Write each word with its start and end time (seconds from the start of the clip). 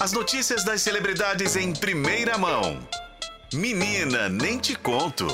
As 0.00 0.12
notícias 0.12 0.64
das 0.64 0.80
celebridades 0.80 1.56
em 1.56 1.74
primeira 1.74 2.38
mão. 2.38 2.78
Menina, 3.52 4.30
nem 4.30 4.56
te 4.56 4.74
conto. 4.74 5.26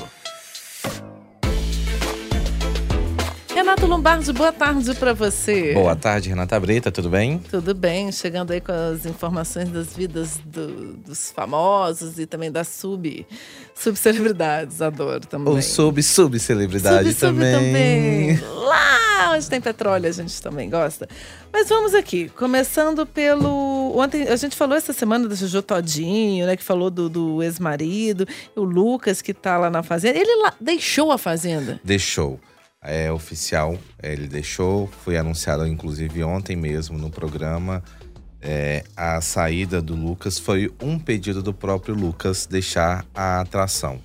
Renato 3.55 3.85
Lombardi, 3.85 4.33
boa 4.33 4.51
tarde 4.51 4.93
para 4.95 5.13
você. 5.13 5.73
Boa 5.73 5.95
tarde, 5.95 6.27
Renata 6.27 6.59
Breta, 6.59 6.91
tudo 6.91 7.09
bem? 7.09 7.39
Tudo 7.49 7.73
bem, 7.73 8.11
chegando 8.11 8.51
aí 8.51 8.59
com 8.59 8.73
as 8.73 9.05
informações 9.05 9.69
das 9.69 9.95
vidas 9.95 10.37
do, 10.45 10.97
dos 10.97 11.31
famosos 11.31 12.19
e 12.19 12.25
também 12.25 12.51
das 12.51 12.67
sub 12.67 13.25
subcelebridades, 13.73 14.81
adoro 14.81 15.25
também. 15.25 15.53
Ou 15.53 15.61
sub-subcelebridade 15.61 17.13
sub, 17.13 17.19
sub 17.19 17.39
também. 17.39 18.35
também. 18.35 18.65
Lá 18.65 19.06
onde 19.31 19.49
tem 19.49 19.59
petróleo 19.59 20.07
a 20.07 20.11
gente 20.11 20.41
também 20.41 20.69
gosta. 20.69 21.07
Mas 21.51 21.69
vamos 21.69 21.93
aqui, 21.93 22.29
começando 22.29 23.05
pelo. 23.05 23.97
Ontem 23.97 24.27
a 24.27 24.35
gente 24.35 24.55
falou 24.55 24.77
essa 24.77 24.93
semana 24.93 25.27
do 25.27 25.35
Jojo 25.35 25.61
Todinho, 25.61 26.45
né? 26.45 26.55
Que 26.55 26.63
falou 26.63 26.89
do, 26.89 27.09
do 27.09 27.43
ex-marido, 27.43 28.27
o 28.55 28.63
Lucas 28.63 29.21
que 29.21 29.33
tá 29.33 29.57
lá 29.57 29.69
na 29.69 29.83
fazenda. 29.83 30.17
Ele 30.17 30.43
lá 30.43 30.53
deixou 30.59 31.11
a 31.11 31.17
fazenda. 31.17 31.79
Deixou 31.83 32.39
é 32.87 33.11
oficial, 33.11 33.77
é, 34.01 34.13
ele 34.13 34.27
deixou, 34.27 34.87
foi 34.87 35.17
anunciado 35.17 35.67
inclusive 35.67 36.23
ontem 36.23 36.55
mesmo 36.55 36.97
no 36.97 37.09
programa. 37.09 37.83
É, 38.41 38.83
a 38.95 39.19
saída 39.19 39.81
do 39.81 39.95
Lucas 39.95 40.39
foi 40.39 40.71
um 40.81 40.97
pedido 40.97 41.41
do 41.41 41.53
próprio 41.53 41.93
Lucas 41.93 42.45
deixar 42.45 43.05
a 43.13 43.41
atração. 43.41 43.99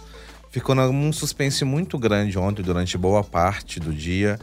Ficou 0.51 0.75
num 0.75 1.13
suspense 1.13 1.65
muito 1.65 1.99
grande 1.99 2.39
ontem, 2.39 2.63
durante 2.63 2.99
boa 2.99 3.23
parte 3.23 3.79
do 3.79 3.93
dia, 3.93 4.39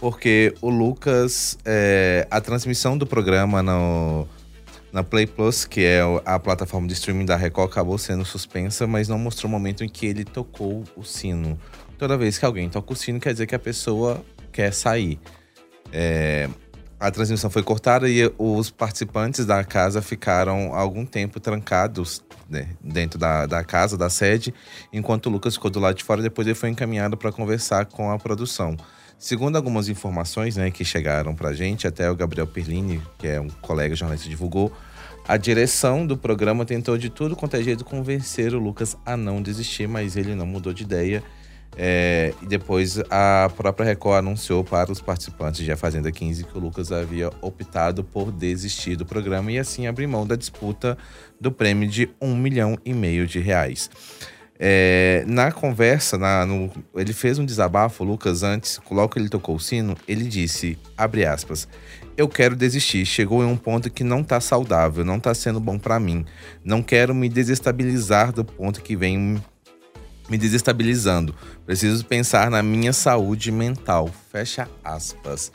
porque 0.00 0.54
o 0.60 0.70
Lucas, 0.70 1.56
é, 1.64 2.26
a 2.30 2.40
transmissão 2.40 2.98
do 2.98 3.06
programa 3.06 3.62
no, 3.62 4.26
na 4.92 5.04
Play 5.04 5.26
Plus, 5.26 5.64
que 5.64 5.84
é 5.84 6.00
a 6.24 6.38
plataforma 6.38 6.88
de 6.88 6.94
streaming 6.94 7.26
da 7.26 7.36
Record, 7.36 7.70
acabou 7.70 7.98
sendo 7.98 8.24
suspensa, 8.24 8.86
mas 8.86 9.06
não 9.06 9.18
mostrou 9.18 9.48
o 9.48 9.52
momento 9.52 9.84
em 9.84 9.88
que 9.88 10.06
ele 10.06 10.24
tocou 10.24 10.82
o 10.96 11.04
sino 11.04 11.58
toda 12.00 12.16
vez 12.16 12.38
que 12.38 12.46
alguém 12.46 12.66
toca 12.70 12.94
o 12.94 12.96
sino, 12.96 13.20
quer 13.20 13.32
dizer 13.32 13.46
que 13.46 13.54
a 13.54 13.58
pessoa 13.58 14.24
quer 14.50 14.72
sair. 14.72 15.20
É, 15.92 16.48
a 16.98 17.10
transmissão 17.10 17.50
foi 17.50 17.62
cortada 17.62 18.08
e 18.08 18.32
os 18.38 18.70
participantes 18.70 19.44
da 19.44 19.62
casa 19.62 20.00
ficaram 20.00 20.74
algum 20.74 21.04
tempo 21.04 21.38
trancados 21.38 22.24
né, 22.48 22.70
dentro 22.80 23.18
da, 23.18 23.44
da 23.44 23.62
casa, 23.62 23.98
da 23.98 24.08
sede, 24.08 24.54
enquanto 24.90 25.26
o 25.26 25.30
Lucas 25.30 25.54
ficou 25.54 25.70
do 25.70 25.78
lado 25.78 25.96
de 25.96 26.02
fora. 26.02 26.22
Depois 26.22 26.46
ele 26.48 26.54
foi 26.54 26.70
encaminhado 26.70 27.18
para 27.18 27.30
conversar 27.30 27.84
com 27.84 28.10
a 28.10 28.18
produção. 28.18 28.78
Segundo 29.20 29.56
algumas 29.56 29.90
informações 29.90 30.56
né, 30.56 30.70
que 30.70 30.82
chegaram 30.82 31.34
para 31.34 31.50
a 31.50 31.52
gente, 31.52 31.86
até 31.86 32.10
o 32.10 32.16
Gabriel 32.16 32.46
Perlini, 32.46 33.02
que 33.18 33.28
é 33.28 33.38
um 33.38 33.50
colega 33.50 33.94
jornalista, 33.94 34.26
divulgou, 34.26 34.72
a 35.28 35.36
direção 35.36 36.06
do 36.06 36.16
programa 36.16 36.64
tentou 36.64 36.96
de 36.96 37.10
tudo 37.10 37.36
quanto 37.36 37.54
é 37.54 37.62
jeito 37.62 37.84
convencer 37.84 38.54
o 38.54 38.58
Lucas 38.58 38.96
a 39.04 39.18
não 39.18 39.42
desistir, 39.42 39.86
mas 39.86 40.16
ele 40.16 40.34
não 40.34 40.46
mudou 40.46 40.72
de 40.72 40.84
ideia 40.84 41.22
é, 41.76 42.32
e 42.40 42.46
depois 42.46 42.98
a 43.10 43.50
própria 43.54 43.84
Record 43.84 44.20
anunciou 44.20 44.64
para 44.64 44.90
os 44.90 45.02
participantes 45.02 45.62
de 45.62 45.70
A 45.70 45.76
Fazenda 45.76 46.10
15 46.10 46.44
que 46.44 46.56
o 46.56 46.60
Lucas 46.60 46.90
havia 46.90 47.30
optado 47.42 48.02
por 48.02 48.32
desistir 48.32 48.96
do 48.96 49.04
programa 49.04 49.52
e 49.52 49.58
assim 49.58 49.86
abrir 49.86 50.06
mão 50.06 50.26
da 50.26 50.34
disputa 50.34 50.96
do 51.38 51.52
prêmio 51.52 51.86
de 51.86 52.08
um 52.20 52.34
milhão 52.34 52.78
e 52.86 52.94
meio 52.94 53.26
de 53.26 53.38
reais. 53.38 53.90
É, 54.62 55.24
na 55.26 55.50
conversa, 55.50 56.18
na, 56.18 56.44
no, 56.44 56.70
ele 56.94 57.14
fez 57.14 57.38
um 57.38 57.46
desabafo, 57.46 58.04
Lucas, 58.04 58.42
antes, 58.42 58.78
logo 58.90 59.14
que 59.14 59.18
ele 59.18 59.30
tocou 59.30 59.56
o 59.56 59.60
sino, 59.60 59.96
ele 60.06 60.24
disse, 60.24 60.78
abre 60.98 61.24
aspas, 61.24 61.66
eu 62.14 62.28
quero 62.28 62.54
desistir, 62.54 63.06
chegou 63.06 63.42
em 63.42 63.46
um 63.46 63.56
ponto 63.56 63.90
que 63.90 64.04
não 64.04 64.22
tá 64.22 64.38
saudável, 64.38 65.02
não 65.02 65.18
tá 65.18 65.32
sendo 65.32 65.58
bom 65.58 65.78
para 65.78 65.98
mim. 65.98 66.26
Não 66.62 66.82
quero 66.82 67.14
me 67.14 67.26
desestabilizar 67.26 68.32
do 68.32 68.44
ponto 68.44 68.82
que 68.82 68.94
vem 68.94 69.42
me 70.28 70.36
desestabilizando. 70.36 71.34
Preciso 71.64 72.04
pensar 72.04 72.50
na 72.50 72.62
minha 72.62 72.92
saúde 72.92 73.50
mental. 73.50 74.10
Fecha 74.30 74.68
aspas. 74.84 75.50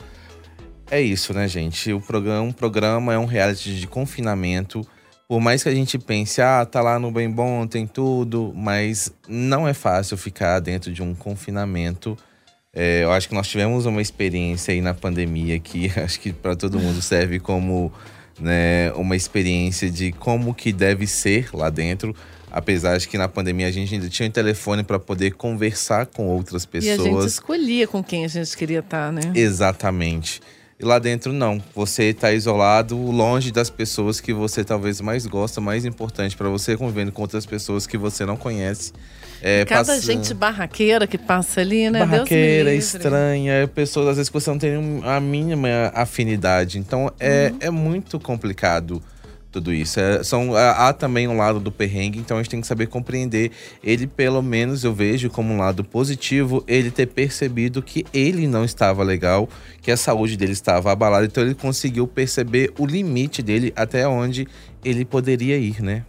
É 0.90 1.00
isso, 1.00 1.32
né, 1.32 1.46
gente? 1.46 1.92
O 1.92 2.00
programa, 2.00 2.42
um 2.42 2.52
programa 2.52 3.14
é 3.14 3.18
um 3.18 3.24
reality 3.24 3.78
de 3.78 3.86
confinamento. 3.86 4.84
Por 5.28 5.40
mais 5.40 5.62
que 5.62 5.68
a 5.68 5.74
gente 5.74 5.98
pense, 5.98 6.40
ah, 6.40 6.64
tá 6.64 6.80
lá 6.80 6.98
no 6.98 7.10
bem 7.10 7.28
bom, 7.28 7.66
tem 7.66 7.86
tudo, 7.86 8.52
mas 8.54 9.12
não 9.28 9.66
é 9.66 9.74
fácil 9.74 10.16
ficar 10.16 10.60
dentro 10.60 10.92
de 10.92 11.02
um 11.02 11.14
confinamento. 11.14 12.16
É, 12.72 13.02
eu 13.02 13.10
acho 13.10 13.28
que 13.28 13.34
nós 13.34 13.48
tivemos 13.48 13.86
uma 13.86 14.00
experiência 14.00 14.72
aí 14.72 14.80
na 14.80 14.94
pandemia 14.94 15.58
que 15.58 15.90
acho 15.98 16.20
que 16.20 16.32
para 16.32 16.54
todo 16.54 16.78
mundo 16.78 17.02
serve 17.02 17.40
como 17.40 17.92
né, 18.38 18.92
uma 18.92 19.16
experiência 19.16 19.90
de 19.90 20.12
como 20.12 20.54
que 20.54 20.72
deve 20.72 21.06
ser 21.06 21.48
lá 21.52 21.70
dentro. 21.70 22.14
Apesar 22.48 22.96
de 22.96 23.08
que 23.08 23.18
na 23.18 23.28
pandemia 23.28 23.66
a 23.66 23.70
gente 23.70 23.92
ainda 23.94 24.08
tinha 24.08 24.28
um 24.28 24.32
telefone 24.32 24.82
para 24.82 24.98
poder 24.98 25.32
conversar 25.32 26.06
com 26.06 26.26
outras 26.28 26.64
pessoas. 26.64 26.98
E 26.98 27.00
a 27.00 27.04
gente 27.04 27.26
escolhia 27.26 27.88
com 27.88 28.02
quem 28.02 28.24
a 28.24 28.28
gente 28.28 28.56
queria 28.56 28.78
estar, 28.78 29.06
tá, 29.06 29.12
né? 29.12 29.32
Exatamente. 29.34 30.40
E 30.78 30.84
lá 30.84 30.98
dentro 30.98 31.32
não. 31.32 31.62
Você 31.74 32.04
está 32.10 32.32
isolado, 32.32 32.96
longe 32.96 33.50
das 33.50 33.70
pessoas 33.70 34.20
que 34.20 34.32
você 34.32 34.62
talvez 34.62 35.00
mais 35.00 35.26
gosta, 35.26 35.60
mais 35.60 35.86
importante 35.86 36.36
para 36.36 36.48
você 36.50 36.76
convivendo 36.76 37.10
com 37.12 37.22
outras 37.22 37.46
pessoas 37.46 37.86
que 37.86 37.96
você 37.96 38.26
não 38.26 38.36
conhece. 38.36 38.92
É, 39.40 39.64
Cada 39.64 39.94
passa... 39.94 40.00
gente 40.00 40.34
barraqueira 40.34 41.06
que 41.06 41.16
passa 41.16 41.60
ali, 41.62 41.88
né? 41.90 42.00
Barraqueira, 42.00 42.74
estranha, 42.74 43.68
pessoas 43.74 44.08
às 44.08 44.16
vezes 44.16 44.28
que 44.28 44.34
você 44.34 44.50
não 44.50 44.58
tem 44.58 45.02
a 45.04 45.18
mínima 45.18 45.68
afinidade. 45.94 46.78
Então 46.78 47.10
é, 47.18 47.50
uhum. 47.52 47.58
é 47.60 47.70
muito 47.70 48.20
complicado 48.20 49.02
tudo 49.56 49.72
isso. 49.72 49.98
É, 49.98 50.22
são, 50.22 50.54
há 50.54 50.92
também 50.92 51.26
um 51.26 51.36
lado 51.36 51.58
do 51.58 51.72
perrengue, 51.72 52.18
então 52.18 52.36
a 52.36 52.42
gente 52.42 52.50
tem 52.50 52.60
que 52.60 52.66
saber 52.66 52.86
compreender. 52.88 53.50
Ele, 53.82 54.06
pelo 54.06 54.42
menos, 54.42 54.84
eu 54.84 54.92
vejo 54.92 55.30
como 55.30 55.52
um 55.52 55.58
lado 55.58 55.82
positivo, 55.82 56.62
ele 56.68 56.90
ter 56.90 57.06
percebido 57.06 57.82
que 57.82 58.04
ele 58.12 58.46
não 58.46 58.64
estava 58.64 59.02
legal, 59.02 59.48
que 59.80 59.90
a 59.90 59.96
saúde 59.96 60.36
dele 60.36 60.52
estava 60.52 60.92
abalada, 60.92 61.24
então 61.24 61.42
ele 61.42 61.54
conseguiu 61.54 62.06
perceber 62.06 62.72
o 62.78 62.84
limite 62.84 63.42
dele 63.42 63.72
até 63.74 64.06
onde 64.06 64.46
ele 64.84 65.04
poderia 65.04 65.56
ir, 65.56 65.82
né? 65.82 66.04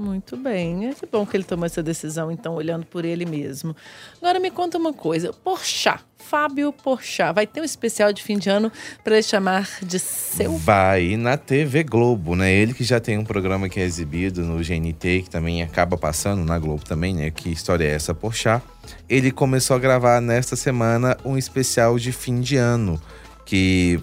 Muito 0.00 0.34
bem. 0.34 0.86
É 0.86 0.94
bom 1.12 1.26
que 1.26 1.36
ele 1.36 1.44
tomou 1.44 1.66
essa 1.66 1.82
decisão, 1.82 2.32
então, 2.32 2.54
olhando 2.54 2.86
por 2.86 3.04
ele 3.04 3.26
mesmo. 3.26 3.76
Agora 4.16 4.40
me 4.40 4.50
conta 4.50 4.78
uma 4.78 4.94
coisa. 4.94 5.30
Porchat, 5.30 6.02
Fábio 6.16 6.72
Porchat, 6.72 7.34
vai 7.34 7.46
ter 7.46 7.60
um 7.60 7.64
especial 7.64 8.10
de 8.10 8.22
fim 8.22 8.38
de 8.38 8.48
ano 8.48 8.72
para 9.04 9.16
ele 9.16 9.22
chamar 9.22 9.68
de 9.82 9.98
seu? 9.98 10.56
Vai 10.56 11.18
na 11.18 11.36
TV 11.36 11.84
Globo, 11.84 12.34
né? 12.34 12.50
Ele 12.50 12.72
que 12.72 12.82
já 12.82 12.98
tem 12.98 13.18
um 13.18 13.24
programa 13.24 13.68
que 13.68 13.78
é 13.78 13.82
exibido 13.82 14.40
no 14.42 14.64
GNT, 14.64 15.24
que 15.24 15.30
também 15.30 15.62
acaba 15.62 15.98
passando 15.98 16.46
na 16.46 16.58
Globo 16.58 16.82
também, 16.82 17.14
né? 17.14 17.30
Que 17.30 17.50
história 17.50 17.84
é 17.84 17.90
essa, 17.90 18.14
Porchat? 18.14 18.64
Ele 19.06 19.30
começou 19.30 19.76
a 19.76 19.78
gravar 19.78 20.18
nesta 20.22 20.56
semana 20.56 21.14
um 21.26 21.36
especial 21.36 21.98
de 21.98 22.10
fim 22.10 22.40
de 22.40 22.56
ano, 22.56 22.98
que 23.44 24.02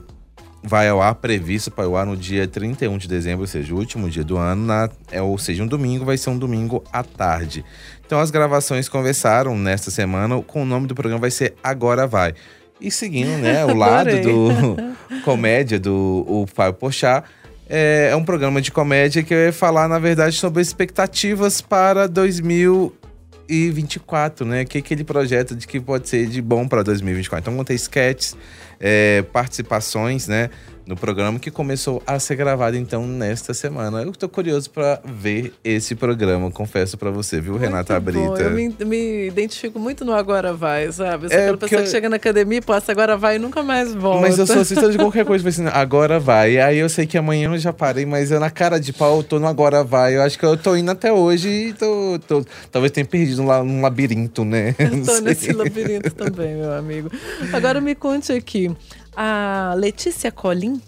vai 0.63 0.89
ao 0.89 1.01
ar 1.01 1.15
previsto 1.15 1.71
para 1.71 1.87
o 1.87 1.95
ar 1.95 2.05
no 2.05 2.17
dia 2.17 2.47
31 2.47 2.97
de 2.97 3.07
dezembro, 3.07 3.41
ou 3.41 3.47
seja, 3.47 3.73
o 3.73 3.77
último 3.77 4.09
dia 4.09 4.23
do 4.23 4.37
ano, 4.37 4.65
na, 4.65 4.89
é, 5.11 5.21
ou 5.21 5.37
seja, 5.37 5.63
um 5.63 5.67
domingo, 5.67 6.05
vai 6.05 6.17
ser 6.17 6.29
um 6.29 6.37
domingo 6.37 6.83
à 6.91 7.03
tarde. 7.03 7.63
Então 8.05 8.19
as 8.19 8.31
gravações 8.31 8.89
conversaram 8.89 9.57
nesta 9.57 9.91
semana, 9.91 10.41
com 10.41 10.63
o 10.63 10.65
nome 10.65 10.87
do 10.87 10.95
programa 10.95 11.21
vai 11.21 11.31
ser 11.31 11.53
Agora 11.63 12.07
Vai. 12.07 12.33
E 12.79 12.91
seguindo, 12.91 13.37
né, 13.37 13.65
o 13.65 13.75
lado 13.75 14.21
do 14.21 14.49
comédia 15.23 15.79
do 15.79 16.25
o 16.27 16.45
Fábio 16.47 16.73
Pochá, 16.73 17.23
é, 17.69 18.11
é, 18.11 18.15
um 18.15 18.23
programa 18.23 18.61
de 18.61 18.71
comédia 18.71 19.21
que 19.21 19.35
vai 19.35 19.51
falar, 19.51 19.89
na 19.89 19.99
verdade, 19.99 20.37
sobre 20.37 20.61
expectativas 20.61 21.59
para 21.59 22.07
2024, 22.07 24.45
né? 24.45 24.61
O 24.61 24.65
que, 24.65 24.81
que 24.81 24.93
ele 24.93 25.03
projeta 25.03 25.53
de 25.53 25.67
que 25.67 25.77
pode 25.79 26.07
ser 26.07 26.27
de 26.27 26.41
bom 26.41 26.65
para 26.65 26.81
2024. 26.81 27.43
Então 27.43 27.53
vão 27.55 27.65
ter 27.65 27.73
sketches, 27.73 28.37
é, 28.79 29.21
participações, 29.31 30.27
né? 30.27 30.49
No 30.87 30.95
programa 30.95 31.37
que 31.37 31.51
começou 31.51 32.01
a 32.07 32.17
ser 32.17 32.37
gravado 32.37 32.77
então 32.77 33.05
nesta 33.05 33.53
semana. 33.53 34.03
Eu 34.03 34.13
tô 34.13 34.29
curioso 34.29 34.69
para 34.69 35.01
ver 35.03 35.53
esse 35.61 35.95
programa, 35.95 36.49
confesso 36.49 36.97
para 36.97 37.11
você, 37.11 37.41
viu, 37.41 37.53
muito 37.53 37.65
Renata 37.65 37.99
Brita? 37.99 38.19
Bom. 38.19 38.37
Eu 38.37 38.51
me, 38.51 38.73
me, 38.85 39.27
identifico 39.27 39.77
muito 39.77 40.05
no 40.05 40.13
Agora 40.13 40.53
Vai, 40.53 40.89
sabe? 40.93 41.25
Eu 41.25 41.29
sou 41.29 41.37
é, 41.37 41.41
aquela 41.41 41.57
pessoa 41.57 41.81
eu... 41.81 41.83
que 41.83 41.91
chega 41.91 42.07
na 42.07 42.15
academia, 42.15 42.61
passa 42.61 42.93
Agora 42.93 43.17
Vai 43.17 43.35
e 43.35 43.39
nunca 43.39 43.61
mais 43.61 43.93
volta. 43.93 44.21
Mas 44.21 44.39
eu 44.39 44.47
sou 44.47 44.61
assistente 44.63 44.91
de 44.91 44.97
qualquer 44.97 45.25
coisa, 45.25 45.47
assim, 45.49 45.67
Agora 45.67 46.21
Vai. 46.21 46.57
Aí 46.57 46.77
eu 46.77 46.87
sei 46.87 47.05
que 47.05 47.17
amanhã 47.17 47.51
eu 47.51 47.57
já 47.57 47.73
parei, 47.73 48.05
mas 48.05 48.31
eu 48.31 48.39
na 48.39 48.49
cara 48.49 48.79
de 48.79 48.93
pau 48.93 49.17
eu 49.17 49.23
tô 49.23 49.39
no 49.39 49.47
Agora 49.47 49.83
Vai. 49.83 50.15
Eu 50.15 50.21
acho 50.21 50.39
que 50.39 50.45
eu 50.45 50.55
tô 50.55 50.73
indo 50.77 50.89
até 50.89 51.11
hoje 51.11 51.49
e 51.49 51.73
tô, 51.73 52.17
tô 52.25 52.45
talvez 52.71 52.93
tenha 52.93 53.05
perdido 53.05 53.41
um, 53.41 53.51
um 53.51 53.81
labirinto, 53.81 54.45
né? 54.45 54.73
Eu 54.79 55.03
tô 55.03 55.19
nesse 55.19 55.51
labirinto 55.51 56.11
também, 56.11 56.55
meu 56.55 56.71
amigo. 56.71 57.11
Agora 57.51 57.81
me 57.81 57.93
conte 57.93 58.31
aqui. 58.31 58.66
A 59.15 59.73
Letícia 59.77 60.31
Colim 60.31 60.81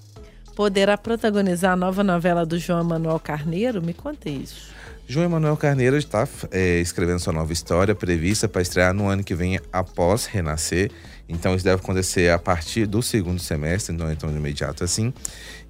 poderá 0.55 0.97
protagonizar 0.97 1.73
a 1.73 1.75
nova 1.75 2.03
novela 2.03 2.45
do 2.45 2.57
João 2.59 2.83
Manuel 2.83 3.19
Carneiro? 3.19 3.81
Me 3.81 3.93
conta 3.93 4.29
isso. 4.29 4.69
João 5.11 5.25
Emanuel 5.25 5.57
Carneiro 5.57 5.97
está 5.97 6.27
é, 6.51 6.79
escrevendo 6.79 7.19
sua 7.19 7.33
nova 7.33 7.51
história, 7.51 7.95
prevista 7.95 8.47
para 8.47 8.61
estrear 8.61 8.93
no 8.93 9.07
ano 9.07 9.23
que 9.23 9.33
vem 9.33 9.59
após 9.73 10.27
Renascer. 10.27 10.91
Então 11.27 11.55
isso 11.55 11.65
deve 11.65 11.81
acontecer 11.81 12.29
a 12.29 12.37
partir 12.37 12.85
do 12.85 13.01
segundo 13.01 13.39
semestre, 13.39 13.95
não 13.95 14.07
é 14.07 14.13
tão 14.13 14.29
imediato 14.29 14.83
assim. 14.83 15.11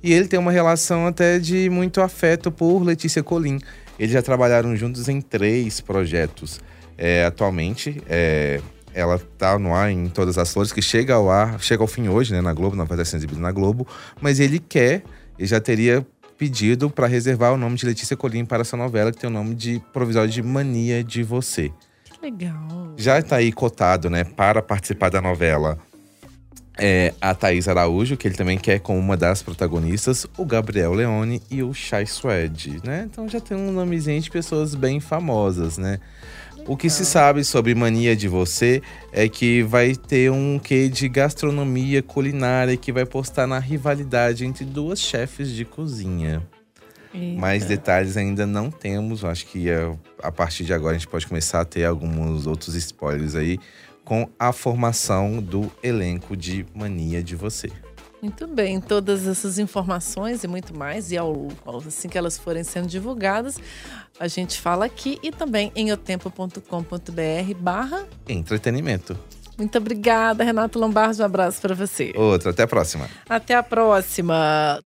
E 0.03 0.11
ele 0.11 0.27
tem 0.27 0.37
uma 0.37 0.51
relação 0.51 1.07
até 1.07 1.39
de 1.39 1.69
muito 1.69 2.01
afeto 2.01 2.51
por 2.51 2.83
Letícia 2.83 3.23
Colim. 3.23 3.59
Eles 3.97 4.11
já 4.11 4.21
trabalharam 4.21 4.75
juntos 4.75 5.07
em 5.07 5.21
três 5.21 5.79
projetos. 5.79 6.59
É, 6.97 7.23
atualmente, 7.23 8.03
é, 8.09 8.59
ela 8.93 9.15
está 9.15 9.57
no 9.57 9.73
ar 9.73 9.91
em 9.91 10.07
Todas 10.07 10.37
as 10.37 10.51
Flores, 10.51 10.71
que 10.71 10.81
chega 10.81 11.13
ao 11.13 11.29
ar, 11.29 11.59
chega 11.59 11.83
ao 11.83 11.87
fim 11.87 12.07
hoje, 12.07 12.33
né, 12.33 12.41
na 12.41 12.53
Globo, 12.53 12.75
na 12.75 12.83
verdade, 12.83 13.15
exibida 13.15 13.39
na 13.39 13.51
Globo. 13.51 13.87
Mas 14.21 14.39
ele 14.39 14.59
quer, 14.59 15.03
ele 15.37 15.47
já 15.47 15.59
teria 15.59 16.05
pedido 16.37 16.89
para 16.89 17.05
reservar 17.05 17.53
o 17.53 17.57
nome 17.57 17.75
de 17.75 17.85
Letícia 17.85 18.15
Colim 18.15 18.45
para 18.45 18.61
essa 18.61 18.77
novela, 18.77 19.11
que 19.11 19.17
tem 19.17 19.29
o 19.29 19.33
nome 19.33 19.53
de 19.53 19.81
provisório 19.91 20.29
de 20.29 20.41
Mania 20.41 21.03
de 21.03 21.21
Você. 21.21 21.71
Que 22.05 22.21
legal. 22.21 22.93
Já 22.97 23.19
está 23.19 23.37
aí 23.37 23.51
cotado, 23.51 24.09
né, 24.09 24.23
para 24.23 24.61
participar 24.61 25.09
da 25.09 25.21
novela. 25.21 25.77
É, 26.81 27.13
a 27.19 27.35
Thaís 27.35 27.67
Araújo, 27.67 28.15
que 28.15 28.25
ele 28.25 28.35
também 28.35 28.57
quer 28.57 28.79
com 28.79 28.97
uma 28.97 29.17
das 29.17 29.43
protagonistas, 29.43 30.25
o 30.37 30.45
Gabriel 30.45 30.93
Leone 30.93 31.43
e 31.51 31.61
o 31.61 31.73
Shai 31.73 32.05
Suede, 32.05 32.79
né? 32.85 33.05
Então 33.11 33.27
já 33.27 33.41
tem 33.41 33.57
um 33.57 33.69
nomezinho 33.69 34.21
de 34.21 34.31
pessoas 34.31 34.75
bem 34.75 35.01
famosas, 35.01 35.77
né? 35.77 35.99
O 36.67 36.77
que 36.77 36.89
se 36.89 37.05
sabe 37.05 37.43
sobre 37.43 37.73
Mania 37.73 38.15
de 38.15 38.27
Você 38.27 38.81
é 39.11 39.27
que 39.27 39.63
vai 39.63 39.95
ter 39.95 40.31
um 40.31 40.59
quê 40.59 40.87
de 40.87 41.09
gastronomia 41.09 42.03
culinária 42.03 42.77
que 42.77 42.91
vai 42.91 43.05
postar 43.05 43.47
na 43.47 43.59
rivalidade 43.59 44.45
entre 44.45 44.65
duas 44.65 44.99
chefes 44.99 45.49
de 45.49 45.65
cozinha. 45.65 46.47
Eita. 47.13 47.39
Mais 47.39 47.65
detalhes 47.65 48.17
ainda 48.17 48.45
não 48.45 48.69
temos. 48.69 49.25
Acho 49.25 49.47
que 49.47 49.71
a, 49.71 49.95
a 50.21 50.31
partir 50.31 50.63
de 50.63 50.73
agora 50.73 50.95
a 50.95 50.99
gente 50.99 51.07
pode 51.07 51.25
começar 51.25 51.61
a 51.61 51.65
ter 51.65 51.85
alguns 51.85 52.45
outros 52.45 52.75
spoilers 52.75 53.35
aí 53.35 53.57
com 54.05 54.29
a 54.39 54.51
formação 54.51 55.41
do 55.41 55.71
elenco 55.83 56.35
de 56.37 56.65
Mania 56.73 57.21
de 57.23 57.35
Você. 57.35 57.71
Muito 58.21 58.47
bem, 58.47 58.81
todas 58.81 59.25
essas 59.25 59.57
informações 59.57 60.43
e 60.43 60.47
muito 60.47 60.75
mais, 60.75 61.11
e 61.11 61.17
ao, 61.17 61.47
assim 61.87 62.09
que 62.09 62.17
elas 62.17 62.37
forem 62.37 62.63
sendo 62.63 62.87
divulgadas, 62.87 63.57
a 64.19 64.27
gente 64.27 64.59
fala 64.59 64.85
aqui 64.85 65.17
e 65.23 65.31
também 65.31 65.71
em 65.75 65.91
otempo.com.br 65.91 67.53
barra 67.57 68.05
entretenimento. 68.27 69.17
Muito 69.57 69.77
obrigada, 69.77 70.41
Renato 70.43 70.79
Lombardi. 70.79 71.21
Um 71.21 71.25
abraço 71.25 71.61
para 71.61 71.75
você. 71.75 72.13
Outro, 72.15 72.49
até 72.49 72.63
a 72.63 72.67
próxima. 72.67 73.09
Até 73.27 73.55
a 73.55 73.61
próxima. 73.61 74.81